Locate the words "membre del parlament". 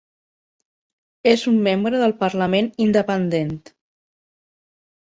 1.67-2.73